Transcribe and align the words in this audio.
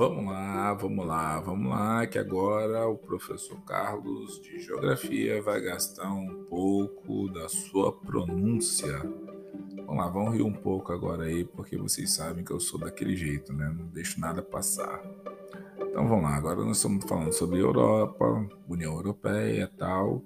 Vamos 0.00 0.24
lá, 0.24 0.72
vamos 0.72 1.06
lá, 1.06 1.40
vamos 1.40 1.70
lá, 1.70 2.06
que 2.06 2.18
agora 2.18 2.88
o 2.88 2.96
professor 2.96 3.60
Carlos 3.66 4.40
de 4.40 4.58
Geografia 4.58 5.42
vai 5.42 5.60
gastar 5.60 6.10
um 6.10 6.46
pouco 6.48 7.28
da 7.30 7.50
sua 7.50 7.92
pronúncia. 7.92 8.98
Vamos 9.84 9.96
lá, 9.98 10.08
vamos 10.08 10.32
rir 10.32 10.42
um 10.42 10.54
pouco 10.54 10.90
agora 10.90 11.24
aí, 11.24 11.44
porque 11.44 11.76
vocês 11.76 12.14
sabem 12.14 12.42
que 12.42 12.50
eu 12.50 12.58
sou 12.58 12.80
daquele 12.80 13.14
jeito, 13.14 13.52
né? 13.52 13.68
Não 13.78 13.88
deixo 13.88 14.18
nada 14.18 14.40
passar. 14.40 15.02
Então 15.78 16.08
vamos 16.08 16.24
lá, 16.24 16.34
agora 16.34 16.64
nós 16.64 16.78
estamos 16.78 17.04
falando 17.04 17.34
sobre 17.34 17.60
Europa, 17.60 18.24
União 18.66 18.94
Europeia 18.94 19.64
e 19.64 19.76
tal, 19.76 20.24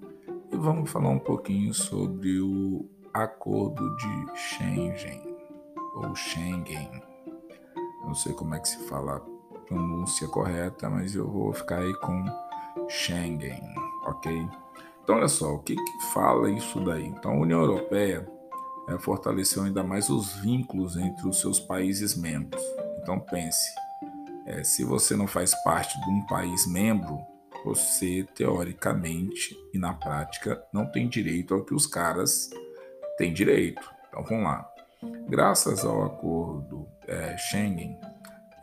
e 0.53 0.57
vamos 0.57 0.89
falar 0.89 1.09
um 1.09 1.19
pouquinho 1.19 1.75
sobre 1.75 2.41
o 2.41 2.89
Acordo 3.13 3.97
de 3.97 4.39
Schengen, 4.39 5.37
ou 5.97 6.15
Schengen. 6.15 7.03
Não 8.05 8.15
sei 8.15 8.33
como 8.35 8.55
é 8.55 8.61
que 8.61 8.69
se 8.69 8.79
fala 8.87 9.34
pronúncia 9.67 10.29
correta, 10.29 10.89
mas 10.89 11.15
eu 11.15 11.29
vou 11.29 11.53
ficar 11.53 11.81
aí 11.81 11.95
com 12.01 12.25
Schengen, 12.89 13.63
ok? 14.07 14.49
Então 15.03 15.17
olha 15.17 15.29
só, 15.29 15.55
o 15.55 15.59
que, 15.59 15.77
que 15.77 16.01
fala 16.13 16.51
isso 16.51 16.81
daí? 16.81 17.07
Então 17.07 17.33
a 17.33 17.39
União 17.39 17.61
Europeia 17.61 18.27
é, 18.89 18.99
fortaleceu 18.99 19.63
ainda 19.63 19.83
mais 19.83 20.09
os 20.09 20.35
vínculos 20.37 20.97
entre 20.97 21.29
os 21.29 21.41
seus 21.41 21.61
países 21.61 22.17
membros. 22.17 22.63
Então 23.03 23.21
pense, 23.21 23.71
é, 24.47 24.65
se 24.65 24.85
você 24.85 25.15
não 25.17 25.27
faz 25.27 25.55
parte 25.63 25.99
de 26.01 26.11
um 26.11 26.27
país 26.27 26.67
membro, 26.67 27.19
você 27.65 28.27
teoricamente 28.35 29.57
e 29.73 29.79
na 29.79 29.95
prática 29.95 30.63
não 30.73 30.87
tem 30.87 31.09
direito 31.09 31.55
ao 31.55 31.65
que 31.65 31.75
os 31.75 31.87
caras 31.87 32.51
têm 33.17 33.33
direito. 33.33 33.83
Então 34.09 34.23
vamos 34.25 34.45
lá. 34.45 34.71
Graças 35.29 35.85
ao 35.85 36.05
acordo 36.05 36.87
é, 37.07 37.37
Schengen, 37.37 37.99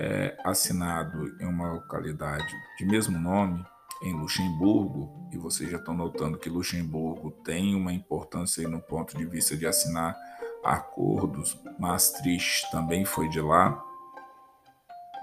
é, 0.01 0.35
assinado 0.43 1.31
em 1.39 1.45
uma 1.45 1.73
localidade 1.73 2.51
de 2.79 2.85
mesmo 2.85 3.19
nome, 3.19 3.63
em 4.01 4.13
Luxemburgo, 4.13 5.29
e 5.31 5.37
vocês 5.37 5.69
já 5.69 5.77
estão 5.77 5.93
notando 5.93 6.39
que 6.39 6.49
Luxemburgo 6.49 7.29
tem 7.29 7.75
uma 7.75 7.93
importância 7.93 8.67
no 8.67 8.81
ponto 8.81 9.15
de 9.15 9.23
vista 9.27 9.55
de 9.55 9.67
assinar 9.67 10.17
acordos, 10.63 11.55
Maastricht 11.77 12.71
também 12.71 13.05
foi 13.05 13.29
de 13.29 13.39
lá. 13.39 13.79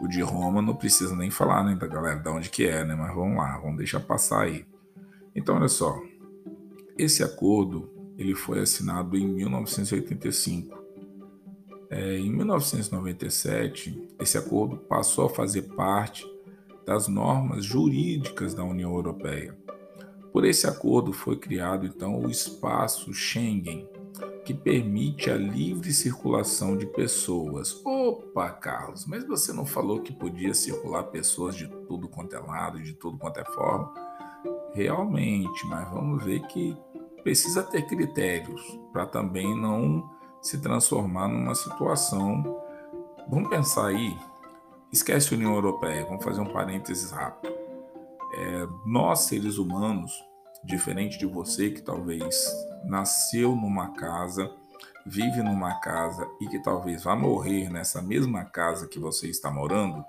O 0.01 0.07
de 0.07 0.23
Roma 0.23 0.63
não 0.63 0.77
precisa 0.77 1.17
nem 1.17 1.29
falar, 1.29 1.65
né, 1.65 1.75
da 1.75 1.89
galera, 1.89 2.21
de 2.21 2.29
onde 2.29 2.49
que 2.49 2.69
é, 2.69 2.85
né? 2.85 2.95
Mas 2.95 3.13
vamos 3.13 3.37
lá, 3.37 3.59
vamos 3.59 3.79
deixar 3.79 3.99
passar 3.99 4.43
aí. 4.43 4.65
Então, 5.35 5.57
olha 5.57 5.67
só, 5.67 6.01
esse 6.97 7.25
acordo 7.25 7.93
ele 8.17 8.37
foi 8.37 8.61
assinado 8.61 9.17
em 9.17 9.27
1985. 9.27 10.78
É, 11.91 12.19
em 12.19 12.31
1997, 12.31 14.09
esse 14.19 14.37
acordo 14.37 14.77
passou 14.77 15.27
a 15.27 15.31
fazer 15.31 15.63
parte 15.63 16.27
das 16.85 17.09
normas 17.09 17.65
jurídicas 17.65 18.55
da 18.55 18.63
União 18.63 18.93
Europeia. 18.95 19.57
Por 20.33 20.45
esse 20.45 20.67
acordo 20.67 21.13
foi 21.13 21.37
criado 21.37 21.87
então 21.87 22.21
o 22.21 22.31
espaço 22.31 23.13
Schengen, 23.13 23.89
que 24.45 24.53
permite 24.53 25.31
a 25.31 25.37
livre 25.37 25.93
circulação 25.93 26.77
de 26.77 26.87
pessoas. 26.87 27.81
Opa, 27.85 28.51
Carlos, 28.51 29.07
mas 29.07 29.27
você 29.27 29.53
não 29.53 29.67
falou 29.67 30.01
que 30.01 30.13
podia 30.13 30.55
circular 30.55 31.05
pessoas 31.05 31.55
de 31.55 31.69
tudo 31.87 32.09
quanto 32.09 32.37
é 32.37 32.39
lado, 32.39 32.83
de 32.83 32.95
tudo 32.95 33.19
quanto 33.19 33.41
é 33.41 33.45
forma? 33.45 33.93
Realmente, 34.73 35.67
mas 35.67 35.91
vamos 35.91 36.25
ver 36.25 36.41
que 36.47 36.77
precisa 37.23 37.63
ter 37.63 37.83
critérios 37.87 38.63
para 38.93 39.07
também 39.07 39.55
não 39.59 40.18
se 40.41 40.59
transformar 40.59 41.29
numa 41.29 41.55
situação. 41.55 42.63
Vamos 43.29 43.49
pensar 43.49 43.87
aí, 43.87 44.17
esquece 44.93 45.35
a 45.35 45.37
União 45.37 45.55
Europeia, 45.55 46.05
vamos 46.07 46.25
fazer 46.25 46.41
um 46.41 46.53
parênteses 46.53 47.11
rápido. 47.11 47.55
É, 48.35 48.67
nós, 48.87 49.21
seres 49.21 49.59
humanos, 49.59 50.13
diferente 50.65 51.19
de 51.19 51.27
você 51.27 51.71
que 51.71 51.83
talvez 51.83 52.47
nasceu 52.85 53.55
numa 53.55 53.93
casa, 53.93 54.51
vive 55.05 55.43
numa 55.43 55.81
casa 55.81 56.29
e 56.41 56.47
que 56.47 56.63
talvez 56.63 57.05
vá 57.05 57.17
morrer 57.17 57.71
nessa 57.71 58.03
mesma 58.03 58.45
casa 58.45 58.87
que 58.87 58.99
você 58.99 59.29
está 59.29 59.51
morando, 59.51 60.05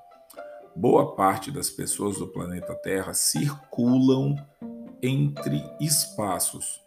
boa 0.76 1.16
parte 1.16 1.52
das 1.52 1.70
pessoas 1.70 2.18
do 2.18 2.28
planeta 2.28 2.76
Terra 2.76 3.14
circulam 3.14 4.36
entre 5.02 5.64
espaços. 5.80 6.84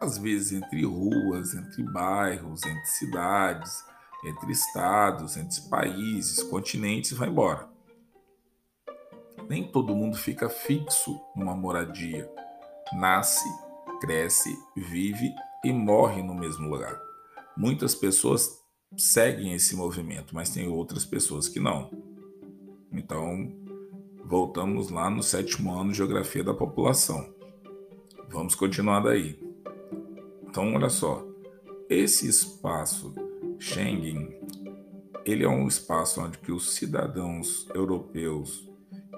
Às 0.00 0.16
vezes 0.16 0.52
entre 0.52 0.84
ruas, 0.84 1.54
entre 1.54 1.82
bairros, 1.82 2.62
entre 2.64 2.86
cidades, 2.86 3.84
entre 4.24 4.52
estados, 4.52 5.36
entre 5.36 5.60
países, 5.68 6.42
continentes, 6.42 7.12
vai 7.12 7.28
embora. 7.28 7.68
Nem 9.48 9.70
todo 9.70 9.94
mundo 9.94 10.16
fica 10.16 10.48
fixo 10.48 11.20
numa 11.36 11.54
moradia. 11.54 12.30
Nasce 12.94 13.48
cresce, 14.00 14.58
vive 14.74 15.34
e 15.62 15.72
morre 15.72 16.22
no 16.22 16.34
mesmo 16.34 16.68
lugar. 16.68 16.98
Muitas 17.56 17.94
pessoas 17.94 18.58
seguem 18.96 19.52
esse 19.52 19.76
movimento, 19.76 20.34
mas 20.34 20.50
tem 20.50 20.66
outras 20.68 21.04
pessoas 21.04 21.48
que 21.48 21.60
não. 21.60 21.90
Então, 22.90 23.52
voltamos 24.24 24.88
lá 24.88 25.10
no 25.10 25.22
sétimo 25.22 25.72
ano 25.78 25.92
de 25.92 25.98
Geografia 25.98 26.42
da 26.42 26.54
População. 26.54 27.32
Vamos 28.28 28.54
continuar 28.54 29.00
daí. 29.00 29.49
Então, 30.50 30.74
olha 30.74 30.88
só, 30.90 31.24
esse 31.88 32.26
espaço 32.26 33.14
Schengen, 33.56 34.36
ele 35.24 35.44
é 35.44 35.48
um 35.48 35.68
espaço 35.68 36.20
onde 36.20 36.38
que 36.38 36.50
os 36.50 36.72
cidadãos 36.74 37.68
europeus 37.72 38.68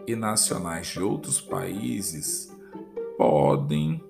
e 0.06 0.14
nacionais 0.14 0.88
de 0.88 1.00
outros 1.00 1.40
países 1.40 2.54
podem 3.16 4.04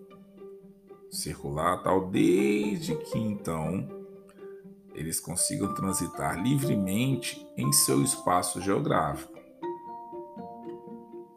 circular, 1.12 1.80
tal, 1.84 2.10
desde 2.10 2.96
que 2.96 3.18
então 3.18 3.88
eles 4.92 5.20
consigam 5.20 5.72
transitar 5.74 6.42
livremente 6.42 7.46
em 7.56 7.72
seu 7.72 8.02
espaço 8.02 8.60
geográfico. 8.60 9.32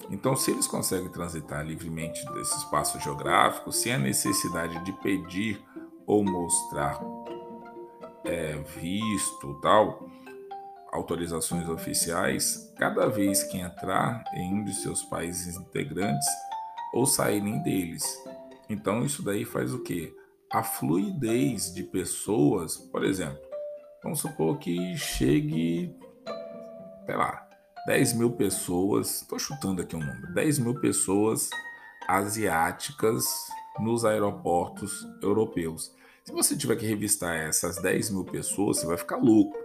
Então, 0.10 0.36
se 0.36 0.50
eles 0.50 0.66
conseguem 0.66 1.10
transitar 1.10 1.64
livremente 1.64 2.26
desse 2.34 2.58
espaço 2.58 3.00
geográfico, 3.00 3.72
sem 3.72 3.94
a 3.94 4.00
necessidade 4.00 4.84
de 4.84 4.92
pedir 4.94 5.64
ou 6.06 6.24
mostrar 6.24 7.00
é, 8.24 8.54
visto, 8.80 9.60
tal, 9.62 10.08
autorizações 10.92 11.68
oficiais, 11.68 12.74
cada 12.78 13.08
vez 13.08 13.44
que 13.44 13.58
entrar 13.58 14.24
em 14.34 14.54
um 14.54 14.64
de 14.64 14.74
seus 14.74 15.04
países 15.04 15.56
integrantes 15.56 16.28
ou 16.94 17.06
saírem 17.06 17.62
deles, 17.62 18.04
então 18.70 19.04
isso 19.04 19.24
daí 19.24 19.46
faz 19.46 19.74
o 19.74 19.84
quê? 19.84 20.16
A 20.52 20.64
fluidez 20.64 21.74
de 21.74 21.84
pessoas, 21.84 22.78
por 22.78 23.04
exemplo, 23.04 23.42
vamos 24.02 24.20
supor 24.20 24.58
que 24.58 24.96
chegue, 24.98 25.96
sei 27.06 27.16
lá, 27.16 27.48
10 27.86 28.14
mil 28.14 28.32
pessoas, 28.32 29.22
estou 29.22 29.38
chutando 29.38 29.82
aqui 29.82 29.96
um 29.96 30.00
número, 30.00 30.34
10 30.34 30.60
mil 30.60 30.80
pessoas 30.80 31.50
asiáticas 32.08 33.26
nos 33.80 34.06
aeroportos 34.06 35.08
europeus. 35.22 35.94
Se 36.24 36.32
você 36.32 36.58
tiver 36.58 36.76
que 36.76 36.86
revistar 36.86 37.36
essas 37.36 37.78
10 37.82 38.12
mil 38.12 38.26
pessoas, 38.26 38.78
você 38.78 38.86
vai 38.86 38.98
ficar 38.98 39.18
louco. 39.18 39.56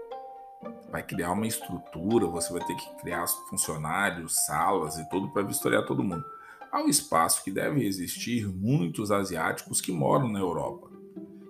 Vai 0.91 1.03
criar 1.03 1.33
uma 1.33 1.47
estrutura, 1.47 2.27
você 2.27 2.53
vai 2.53 2.65
ter 2.65 2.75
que 2.75 3.01
criar 3.01 3.27
funcionários, 3.49 4.35
salas 4.47 4.99
e 4.99 5.09
tudo 5.09 5.31
para 5.31 5.43
vistoriar 5.43 5.87
todo 5.87 6.03
mundo 6.03 6.25
ao 6.71 6.89
espaço 6.89 7.43
que 7.43 7.51
deve 7.51 7.85
existir 7.85 8.47
muitos 8.47 9.11
asiáticos 9.11 9.81
que 9.81 9.93
moram 9.93 10.29
na 10.29 10.39
Europa. 10.39 10.89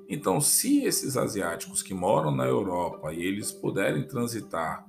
Então, 0.09 0.41
se 0.41 0.83
esses 0.85 1.17
asiáticos 1.17 1.83
que 1.83 1.95
moram 1.95 2.35
na 2.35 2.45
Europa 2.45 3.13
e 3.13 3.23
eles 3.23 3.53
puderem 3.53 4.07
transitar 4.07 4.85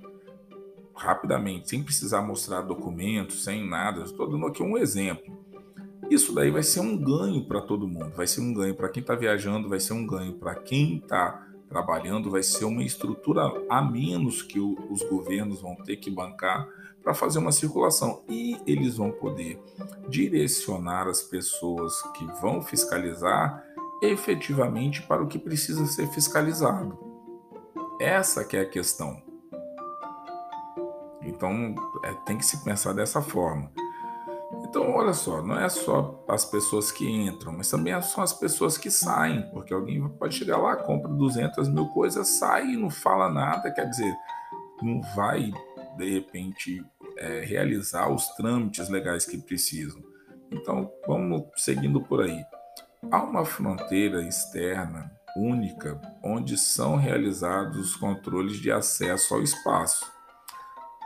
rapidamente, 0.94 1.68
sem 1.68 1.82
precisar 1.82 2.22
mostrar 2.22 2.62
documentos, 2.62 3.44
sem 3.44 3.68
nada, 3.68 4.02
estou 4.02 4.28
dando 4.28 4.46
aqui 4.46 4.62
um 4.62 4.76
exemplo. 4.76 5.42
Isso 6.12 6.34
daí 6.34 6.50
vai 6.50 6.62
ser 6.62 6.80
um 6.80 6.94
ganho 6.94 7.42
para 7.46 7.62
todo 7.62 7.88
mundo, 7.88 8.12
vai 8.14 8.26
ser 8.26 8.42
um 8.42 8.52
ganho 8.52 8.74
para 8.74 8.90
quem 8.90 9.00
está 9.00 9.14
viajando, 9.14 9.66
vai 9.66 9.80
ser 9.80 9.94
um 9.94 10.06
ganho 10.06 10.34
para 10.34 10.54
quem 10.54 10.98
está 10.98 11.48
trabalhando, 11.70 12.30
vai 12.30 12.42
ser 12.42 12.66
uma 12.66 12.82
estrutura 12.82 13.50
a 13.66 13.80
menos 13.80 14.42
que 14.42 14.60
o, 14.60 14.76
os 14.90 15.02
governos 15.02 15.62
vão 15.62 15.74
ter 15.74 15.96
que 15.96 16.10
bancar 16.10 16.68
para 17.02 17.14
fazer 17.14 17.38
uma 17.38 17.50
circulação. 17.50 18.22
E 18.28 18.60
eles 18.66 18.98
vão 18.98 19.10
poder 19.10 19.58
direcionar 20.06 21.08
as 21.08 21.22
pessoas 21.22 22.02
que 22.12 22.26
vão 22.42 22.60
fiscalizar 22.60 23.64
efetivamente 24.02 25.00
para 25.00 25.22
o 25.22 25.26
que 25.26 25.38
precisa 25.38 25.86
ser 25.86 26.08
fiscalizado. 26.08 26.98
Essa 27.98 28.44
que 28.44 28.54
é 28.54 28.60
a 28.60 28.68
questão. 28.68 29.22
Então, 31.22 31.74
é, 32.04 32.12
tem 32.26 32.36
que 32.36 32.44
se 32.44 32.62
pensar 32.62 32.92
dessa 32.92 33.22
forma. 33.22 33.72
Então, 34.72 34.90
olha 34.90 35.12
só, 35.12 35.42
não 35.42 35.58
é 35.58 35.68
só 35.68 36.24
as 36.26 36.46
pessoas 36.46 36.90
que 36.90 37.06
entram, 37.06 37.52
mas 37.52 37.68
também 37.68 38.00
são 38.00 38.24
as 38.24 38.32
pessoas 38.32 38.78
que 38.78 38.90
saem, 38.90 39.42
porque 39.50 39.74
alguém 39.74 40.08
pode 40.08 40.34
chegar 40.34 40.56
lá, 40.56 40.74
compra 40.76 41.12
200 41.12 41.68
mil 41.68 41.88
coisas, 41.88 42.26
sai 42.26 42.68
e 42.68 42.76
não 42.78 42.88
fala 42.88 43.30
nada, 43.30 43.70
quer 43.70 43.86
dizer, 43.86 44.14
não 44.80 45.02
vai 45.14 45.52
de 45.98 46.14
repente 46.14 46.82
é, 47.18 47.40
realizar 47.40 48.10
os 48.10 48.28
trâmites 48.28 48.88
legais 48.88 49.26
que 49.26 49.36
precisam. 49.36 50.02
Então, 50.50 50.90
vamos 51.06 51.42
seguindo 51.54 52.00
por 52.00 52.22
aí. 52.22 52.42
Há 53.10 53.22
uma 53.24 53.44
fronteira 53.44 54.26
externa 54.26 55.12
única 55.36 56.00
onde 56.24 56.56
são 56.56 56.96
realizados 56.96 57.76
os 57.76 57.94
controles 57.94 58.56
de 58.56 58.72
acesso 58.72 59.34
ao 59.34 59.42
espaço. 59.42 60.10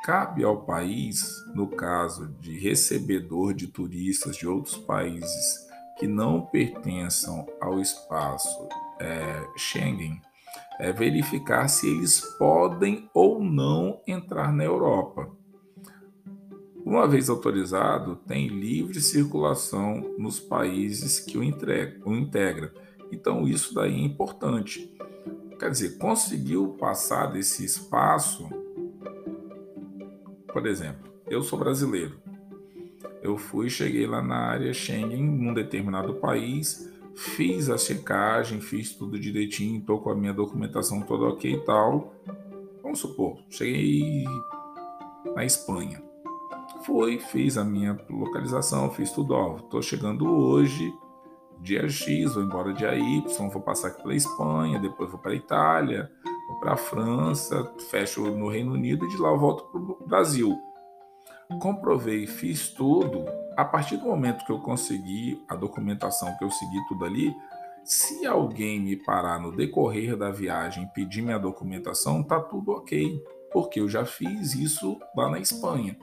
Cabe 0.06 0.44
ao 0.44 0.58
país, 0.62 1.44
no 1.52 1.66
caso 1.66 2.28
de 2.40 2.56
recebedor 2.56 3.52
de 3.52 3.66
turistas 3.66 4.36
de 4.36 4.46
outros 4.46 4.76
países 4.76 5.66
que 5.98 6.06
não 6.06 6.42
pertençam 6.42 7.44
ao 7.60 7.80
espaço 7.80 8.68
é, 9.00 9.44
Schengen, 9.56 10.22
é 10.78 10.92
verificar 10.92 11.66
se 11.66 11.88
eles 11.88 12.20
podem 12.38 13.10
ou 13.12 13.42
não 13.42 14.00
entrar 14.06 14.52
na 14.52 14.62
Europa. 14.62 15.28
Uma 16.84 17.08
vez 17.08 17.28
autorizado, 17.28 18.14
tem 18.14 18.46
livre 18.46 19.00
circulação 19.00 20.14
nos 20.16 20.38
países 20.38 21.18
que 21.18 21.36
o, 21.36 21.42
entrega, 21.42 22.00
o 22.08 22.14
integra. 22.14 22.72
Então 23.10 23.48
isso 23.48 23.74
daí 23.74 23.96
é 23.96 24.04
importante. 24.04 24.88
Quer 25.58 25.68
dizer, 25.68 25.98
conseguiu 25.98 26.76
passar 26.78 27.32
desse 27.32 27.64
espaço. 27.64 28.48
Por 30.56 30.66
exemplo, 30.66 31.12
eu 31.28 31.42
sou 31.42 31.58
brasileiro. 31.58 32.18
Eu 33.22 33.36
fui, 33.36 33.68
cheguei 33.68 34.06
lá 34.06 34.22
na 34.22 34.36
área 34.36 34.72
Schengen, 34.72 35.22
num 35.22 35.52
determinado 35.52 36.14
país, 36.14 36.90
fiz 37.14 37.68
a 37.68 37.76
checagem, 37.76 38.58
fiz 38.62 38.94
tudo 38.94 39.18
direitinho, 39.18 39.80
estou 39.80 40.00
com 40.00 40.08
a 40.08 40.14
minha 40.14 40.32
documentação 40.32 41.02
toda 41.02 41.26
ok 41.26 41.52
e 41.52 41.60
tal. 41.60 42.14
Vamos 42.82 43.00
supor, 43.00 43.36
cheguei 43.50 44.24
na 45.34 45.44
Espanha. 45.44 46.02
Fui, 46.86 47.18
fiz 47.18 47.58
a 47.58 47.62
minha 47.62 48.00
localização, 48.08 48.90
fiz 48.90 49.12
tudo, 49.12 49.34
ó, 49.34 49.58
tô 49.58 49.82
chegando 49.82 50.26
hoje, 50.26 50.90
dia 51.60 51.86
X, 51.86 52.32
vou 52.32 52.42
embora 52.42 52.72
dia 52.72 52.96
Y, 52.96 53.50
vou 53.50 53.60
passar 53.60 53.88
aqui 53.88 54.00
pela 54.00 54.14
Espanha, 54.14 54.80
depois 54.80 55.10
vou 55.10 55.20
para 55.20 55.34
Itália, 55.34 56.10
para 56.60 56.72
a 56.72 56.76
França, 56.76 57.72
fecho 57.90 58.22
no 58.30 58.48
Reino 58.48 58.72
Unido 58.72 59.04
e 59.04 59.08
de 59.08 59.16
lá 59.16 59.28
eu 59.30 59.38
volto 59.38 59.64
para 59.64 59.80
o 59.80 60.06
Brasil. 60.06 60.58
Comprovei, 61.60 62.26
fiz 62.26 62.68
tudo. 62.68 63.24
A 63.56 63.64
partir 63.64 63.96
do 63.96 64.06
momento 64.06 64.44
que 64.44 64.52
eu 64.52 64.58
consegui 64.60 65.42
a 65.48 65.54
documentação, 65.54 66.36
que 66.36 66.44
eu 66.44 66.50
segui 66.50 66.86
tudo 66.88 67.04
ali, 67.04 67.34
se 67.84 68.26
alguém 68.26 68.80
me 68.80 68.96
parar 68.96 69.38
no 69.38 69.54
decorrer 69.54 70.16
da 70.16 70.30
viagem 70.30 70.90
pedir 70.94 71.22
minha 71.22 71.38
documentação, 71.38 72.22
tá 72.22 72.40
tudo 72.40 72.72
ok, 72.72 73.22
porque 73.52 73.80
eu 73.80 73.88
já 73.88 74.04
fiz 74.04 74.54
isso 74.54 74.98
lá 75.16 75.30
na 75.30 75.38
Espanha 75.38 75.96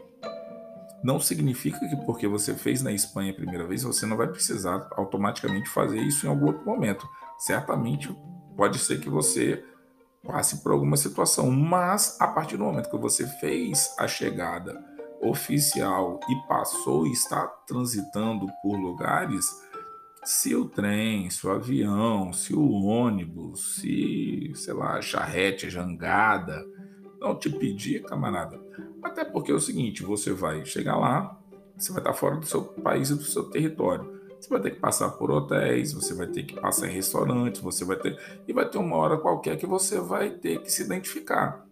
não 1.04 1.20
significa 1.20 1.78
que 1.80 1.98
porque 1.98 2.28
você 2.28 2.56
fez 2.56 2.82
na 2.82 2.92
Espanha 2.92 3.32
a 3.32 3.36
primeira 3.36 3.68
vez, 3.68 3.84
você 3.84 4.06
não 4.06 4.16
vai 4.16 4.28
precisar 4.28 4.88
automaticamente 4.96 5.70
fazer 5.70 6.00
isso 6.00 6.26
em 6.26 6.30
algum 6.30 6.48
outro 6.48 6.66
momento. 6.66 7.06
Certamente 7.38 8.16
pode 8.56 8.80
ser 8.80 9.02
que 9.02 9.10
você 9.10 9.64
passe 10.26 10.64
por 10.64 10.72
alguma 10.72 10.96
situação, 10.96 11.52
mas 11.52 12.18
a 12.20 12.28
partir 12.28 12.58
do 12.58 12.64
momento 12.64 12.90
que 12.90 12.98
você 12.98 13.28
fez 13.28 13.94
a 14.00 14.08
chegada 14.08 14.84
oficial 15.22 16.20
e 16.30 16.48
passou 16.48 17.06
e 17.06 17.12
está 17.12 17.46
transitando 17.68 18.48
por 18.62 18.78
lugares, 18.78 19.46
se 20.24 20.56
o 20.56 20.66
trem, 20.66 21.30
se 21.30 21.46
o 21.46 21.52
avião, 21.52 22.32
se 22.32 22.54
o 22.54 22.84
ônibus, 22.84 23.76
se, 23.76 24.52
sei 24.56 24.74
lá, 24.74 25.02
charrete, 25.02 25.70
jangada, 25.70 26.66
não 27.20 27.38
te 27.38 27.50
pedir, 27.50 28.04
camarada, 28.04 28.60
até 29.02 29.24
porque 29.26 29.52
é 29.52 29.56
o 29.56 29.60
seguinte, 29.60 30.04
você 30.04 30.32
vai 30.32 30.66
chegar 30.66 30.98
lá, 30.98 31.38
você 31.78 31.92
vai 31.92 32.00
estar 32.00 32.14
fora 32.14 32.38
do 32.38 32.46
seu 32.46 32.64
país 32.64 33.10
e 33.10 33.16
do 33.16 33.24
seu 33.24 33.44
território. 33.50 34.22
Você 34.44 34.50
vai 34.50 34.60
ter 34.60 34.72
que 34.72 34.80
passar 34.82 35.10
por 35.12 35.32
hotéis, 35.32 35.94
você 35.94 36.14
vai 36.14 36.28
ter 36.28 36.44
que 36.44 36.60
passar 36.60 36.90
em 36.90 36.92
restaurantes, 36.92 37.62
você 37.62 37.86
vai 37.86 37.96
ter 37.96 38.20
e 38.46 38.52
vai 38.52 38.68
ter 38.68 38.78
uma 38.78 38.98
hora 38.98 39.16
qualquer 39.16 39.56
que 39.56 39.66
você 39.66 40.02
vai 40.02 40.32
ter 40.32 40.62
que 40.62 40.70
se 40.70 40.84
identificar. 40.84 41.66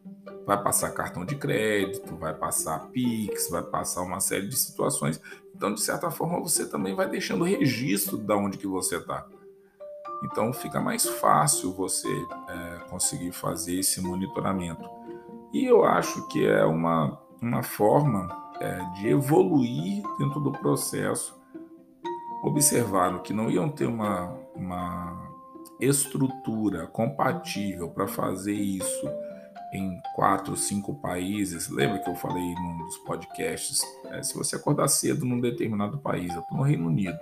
Vai 0.45 0.63
passar 0.63 0.89
cartão 0.91 1.25
de 1.25 1.35
crédito, 1.35 2.15
vai 2.15 2.33
passar 2.33 2.87
Pix, 2.87 3.49
vai 3.49 3.61
passar 3.61 4.03
uma 4.03 4.21
série 4.21 4.47
de 4.47 4.55
situações. 4.55 5.19
Então, 5.53 5.73
de 5.73 5.81
certa 5.81 6.09
forma, 6.09 6.39
você 6.39 6.65
também 6.65 6.95
vai 6.95 7.09
deixando 7.09 7.43
registro 7.43 8.17
de 8.17 8.33
onde 8.33 8.57
que 8.57 8.67
você 8.67 8.95
está. 8.95 9.27
Então, 10.23 10.53
fica 10.53 10.79
mais 10.79 11.05
fácil 11.05 11.73
você 11.73 12.07
é, 12.47 12.89
conseguir 12.89 13.33
fazer 13.33 13.79
esse 13.79 13.99
monitoramento. 13.99 14.89
E 15.51 15.65
eu 15.65 15.83
acho 15.83 16.25
que 16.29 16.47
é 16.47 16.63
uma, 16.63 17.19
uma 17.41 17.63
forma 17.63 18.29
é, 18.61 18.79
de 18.93 19.09
evoluir 19.09 20.01
dentro 20.17 20.39
do 20.39 20.53
processo. 20.53 21.40
Observaram 22.41 23.19
que 23.19 23.33
não 23.33 23.49
iam 23.49 23.69
ter 23.69 23.85
uma, 23.85 24.35
uma 24.55 25.31
estrutura 25.79 26.87
compatível 26.87 27.89
para 27.89 28.07
fazer 28.07 28.53
isso 28.53 29.07
em 29.73 30.01
quatro, 30.15 30.55
cinco 30.55 30.95
países. 30.95 31.69
Lembra 31.69 31.99
que 31.99 32.09
eu 32.09 32.15
falei 32.15 32.55
num 32.55 32.77
dos 32.79 32.97
podcasts? 32.99 33.81
É, 34.05 34.23
se 34.23 34.35
você 34.35 34.55
acordar 34.55 34.87
cedo 34.87 35.25
num 35.25 35.39
determinado 35.39 35.99
país, 35.99 36.33
eu 36.33 36.41
estou 36.41 36.57
no 36.57 36.63
Reino 36.63 36.87
Unido, 36.87 37.17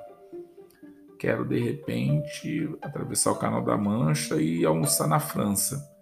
quero 1.20 1.46
de 1.46 1.60
repente 1.60 2.70
atravessar 2.82 3.32
o 3.32 3.36
Canal 3.36 3.62
da 3.62 3.78
Mancha 3.78 4.42
e 4.42 4.66
almoçar 4.66 5.08
na 5.08 5.20
França 5.20 6.00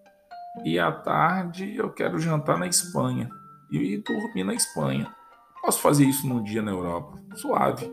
e 0.64 0.80
à 0.80 0.92
tarde 0.92 1.76
eu 1.76 1.92
quero 1.92 2.20
jantar 2.20 2.58
na 2.58 2.68
Espanha 2.68 3.30
e 3.72 3.98
dormir 3.98 4.44
na 4.44 4.54
Espanha. 4.54 5.14
Posso 5.62 5.82
fazer 5.82 6.06
isso 6.06 6.28
num 6.28 6.42
dia 6.42 6.62
na 6.62 6.72
Europa, 6.72 7.20
suave. 7.36 7.92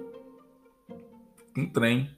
Um 1.56 1.66
trem, 1.66 2.10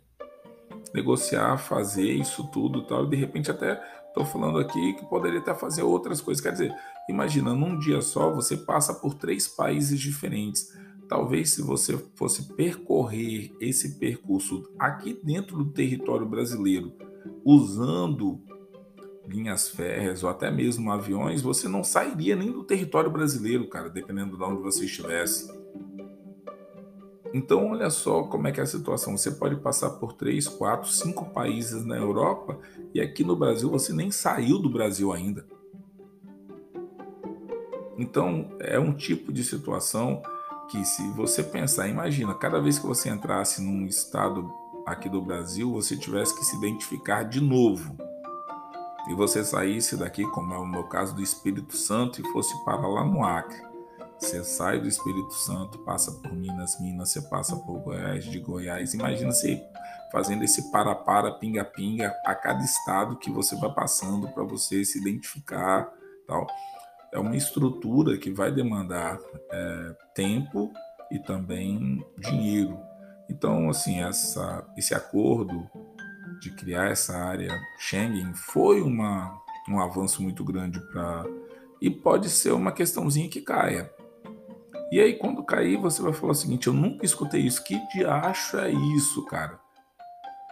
negociar, 0.94 1.58
fazer 1.58 2.12
isso 2.12 2.48
tudo 2.50 2.86
tal. 2.86 3.04
E 3.04 3.10
de 3.10 3.16
repente 3.16 3.50
até 3.50 3.80
estou 4.08 4.24
falando 4.24 4.58
aqui 4.58 4.94
que 4.94 5.04
poderia 5.06 5.40
até 5.40 5.54
fazer 5.54 5.82
outras 5.82 6.20
coisas. 6.20 6.42
Quer 6.42 6.52
dizer, 6.52 6.74
imagina, 7.08 7.54
num 7.54 7.78
dia 7.78 8.00
só 8.00 8.32
você 8.32 8.56
passa 8.56 8.94
por 8.94 9.14
três 9.14 9.46
países 9.46 10.00
diferentes. 10.00 10.74
Talvez 11.08 11.50
se 11.50 11.62
você 11.62 11.96
fosse 12.14 12.54
percorrer 12.54 13.54
esse 13.60 13.98
percurso 13.98 14.68
aqui 14.78 15.18
dentro 15.22 15.56
do 15.56 15.70
território 15.70 16.26
brasileiro, 16.26 16.92
usando 17.44 18.40
linhas 19.28 19.68
férreas 19.68 20.22
ou 20.22 20.30
até 20.30 20.50
mesmo 20.50 20.90
aviões, 20.90 21.42
você 21.42 21.68
não 21.68 21.84
sairia 21.84 22.34
nem 22.34 22.50
do 22.50 22.64
território 22.64 23.10
brasileiro, 23.10 23.68
cara, 23.68 23.88
dependendo 23.88 24.36
de 24.36 24.42
onde 24.42 24.62
você 24.62 24.84
estivesse. 24.84 25.48
Então, 27.34 27.70
olha 27.72 27.90
só 27.90 28.22
como 28.24 28.48
é 28.48 28.52
que 28.52 28.60
é 28.60 28.62
a 28.62 28.66
situação. 28.66 29.16
Você 29.16 29.30
pode 29.30 29.56
passar 29.56 29.90
por 29.90 30.12
três, 30.12 30.48
quatro, 30.48 30.90
cinco 30.90 31.26
países 31.26 31.84
na 31.84 31.96
Europa 31.96 32.58
e 32.94 33.00
aqui 33.00 33.24
no 33.24 33.36
Brasil 33.36 33.70
você 33.70 33.92
nem 33.92 34.10
saiu 34.10 34.58
do 34.58 34.70
Brasil 34.70 35.12
ainda. 35.12 35.44
Então, 37.98 38.50
é 38.60 38.78
um 38.78 38.92
tipo 38.92 39.32
de 39.32 39.42
situação 39.42 40.22
que, 40.68 40.84
se 40.84 41.08
você 41.10 41.42
pensar, 41.42 41.88
imagina, 41.88 42.34
cada 42.34 42.60
vez 42.60 42.78
que 42.78 42.86
você 42.86 43.08
entrasse 43.08 43.62
num 43.62 43.86
estado 43.86 44.50
aqui 44.84 45.08
do 45.08 45.22
Brasil, 45.22 45.72
você 45.72 45.96
tivesse 45.96 46.36
que 46.36 46.44
se 46.44 46.56
identificar 46.56 47.22
de 47.22 47.40
novo 47.40 47.96
e 49.08 49.14
você 49.14 49.44
saísse 49.44 49.96
daqui, 49.96 50.24
como 50.30 50.52
é 50.52 50.58
o 50.58 50.66
meu 50.66 50.84
caso 50.84 51.14
do 51.14 51.22
Espírito 51.22 51.76
Santo, 51.76 52.20
e 52.20 52.32
fosse 52.32 52.52
para 52.64 52.86
lá 52.86 53.04
no 53.04 53.24
Acre. 53.24 53.62
Você 54.18 54.42
sai 54.42 54.80
do 54.80 54.88
Espírito 54.88 55.32
Santo, 55.32 55.78
passa 55.80 56.10
por 56.10 56.32
Minas, 56.32 56.80
Minas, 56.80 57.10
você 57.10 57.20
passa 57.22 57.54
por 57.56 57.78
Goiás, 57.80 58.24
de 58.24 58.38
Goiás. 58.40 58.94
Imagina 58.94 59.30
você 59.30 59.62
fazendo 60.10 60.42
esse 60.44 60.70
para-para, 60.70 61.32
pinga-pinga 61.32 62.14
a 62.24 62.34
cada 62.34 62.62
estado 62.64 63.18
que 63.18 63.30
você 63.30 63.54
vai 63.56 63.72
passando 63.72 64.28
para 64.28 64.42
você 64.42 64.84
se 64.84 64.98
identificar, 64.98 65.92
tal. 66.26 66.46
É 67.12 67.18
uma 67.18 67.36
estrutura 67.36 68.16
que 68.16 68.30
vai 68.30 68.50
demandar 68.50 69.18
é, 69.50 69.96
tempo 70.14 70.72
e 71.10 71.18
também 71.18 72.04
dinheiro. 72.18 72.78
Então, 73.28 73.68
assim, 73.68 74.02
essa, 74.02 74.66
esse 74.76 74.94
acordo 74.94 75.68
de 76.40 76.50
criar 76.52 76.90
essa 76.90 77.16
área 77.16 77.58
Schengen 77.78 78.34
foi 78.34 78.80
uma, 78.82 79.36
um 79.68 79.80
avanço 79.80 80.22
muito 80.22 80.44
grande 80.44 80.80
para. 80.90 81.24
E 81.80 81.90
pode 81.90 82.30
ser 82.30 82.52
uma 82.52 82.72
questãozinha 82.72 83.28
que 83.28 83.40
caia. 83.40 83.92
E 84.90 85.00
aí, 85.00 85.14
quando 85.14 85.44
cair, 85.44 85.76
você 85.76 86.00
vai 86.00 86.12
falar 86.12 86.32
o 86.32 86.34
seguinte: 86.34 86.66
eu 86.66 86.72
nunca 86.72 87.04
escutei 87.04 87.40
isso. 87.40 87.62
Que 87.64 87.80
diacho 87.92 88.58
é 88.58 88.70
isso, 88.70 89.24
cara? 89.26 89.58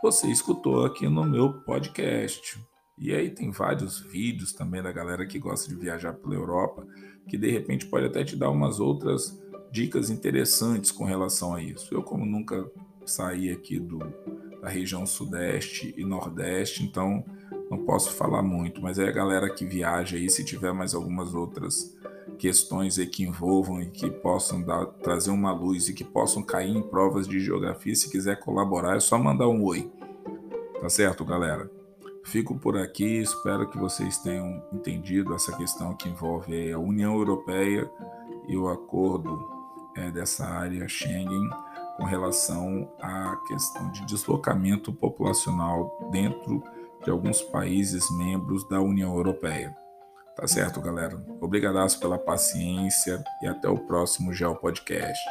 Você 0.03 0.27
escutou 0.29 0.85
aqui 0.85 1.09
no 1.09 1.25
meu 1.25 1.53
podcast. 1.63 2.59
E 2.97 3.13
aí 3.13 3.31
tem 3.31 3.51
vários 3.51 4.01
vídeos 4.01 4.53
também 4.53 4.83
da 4.83 4.93
galera 4.93 5.27
que 5.27 5.39
gosta 5.39 5.69
de 5.69 5.75
viajar 5.75 6.13
pela 6.13 6.35
Europa, 6.35 6.87
que 7.29 7.37
de 7.37 7.51
repente 7.51 7.87
pode 7.87 8.07
até 8.07 8.23
te 8.23 8.37
dar 8.37 8.51
umas 8.51 8.79
outras 8.79 9.41
dicas 9.73 10.11
interessantes 10.11 10.93
com 10.93 11.05
relação 11.05 11.55
a 11.55 11.63
isso. 11.63 11.93
Eu, 11.93 12.03
como 12.03 12.25
nunca 12.25 12.71
saí 13.05 13.51
aqui 13.51 13.81
do, 13.81 13.99
da 14.65 14.71
região 14.71 15.05
sudeste 15.05 15.95
e 15.95 16.07
nordeste, 16.07 16.83
então 16.83 17.23
não 17.71 17.85
posso 17.85 18.13
falar 18.13 18.43
muito, 18.43 18.81
mas 18.81 18.99
é 18.99 19.07
a 19.07 19.13
galera 19.13 19.51
que 19.51 19.67
viaja 19.67 20.17
aí, 20.17 20.31
se 20.31 20.43
tiver 20.43 20.73
mais 20.73 20.95
algumas 20.95 21.35
outras 21.35 21.95
questões 22.39 22.99
aí 22.99 23.07
que 23.07 23.23
envolvam 23.23 23.83
e 23.83 23.91
que 23.91 24.11
possam 24.11 24.63
dar, 24.63 24.87
trazer 24.87 25.31
uma 25.31 25.53
luz 25.53 25.91
e 25.91 25.93
que 25.93 26.03
possam 26.03 26.43
cair 26.43 26.75
em 26.75 26.81
provas 26.81 27.29
de 27.29 27.39
geografia, 27.41 27.95
se 27.95 28.11
quiser 28.11 28.41
colaborar, 28.41 28.97
é 28.97 29.01
só 29.01 29.19
mandar 29.19 29.49
um 29.49 29.63
oi. 29.63 29.93
Tá 30.81 30.89
certo, 30.89 31.27
galera? 31.27 31.71
Fico 32.25 32.59
por 32.59 32.79
aqui, 32.79 33.19
espero 33.19 33.69
que 33.69 33.77
vocês 33.77 34.17
tenham 34.17 34.63
entendido 34.73 35.35
essa 35.35 35.55
questão 35.55 35.95
que 35.95 36.09
envolve 36.09 36.73
a 36.73 36.79
União 36.79 37.15
Europeia 37.15 37.91
e 38.49 38.57
o 38.57 38.67
acordo 38.69 39.47
é, 39.95 40.11
dessa 40.11 40.47
área 40.47 40.89
Schengen 40.89 41.51
com 41.97 42.05
relação 42.05 42.91
à 43.01 43.37
questão 43.47 43.91
de 43.91 44.05
deslocamento 44.07 44.93
populacional 44.93 46.09
dentro 46.11 46.63
de 47.05 47.11
alguns 47.11 47.43
países 47.43 48.05
membros 48.17 48.67
da 48.69 48.81
União 48.81 49.15
Europeia. 49.15 49.77
Tá 50.35 50.49
certo, 50.49 50.81
galera? 50.81 51.25
Obrigadaço 51.41 52.01
pela 52.01 52.19
paciência 52.19 53.23
e 53.41 53.47
até 53.47 53.69
o 53.69 53.79
próximo 53.79 54.33
Geo 54.33 54.57
Podcast. 54.57 55.23